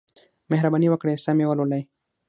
مهرباني 0.51 0.87
وکړئ 0.89 1.15
سم 1.25 1.37
یې 1.41 1.45
ولولئ. 1.49 1.81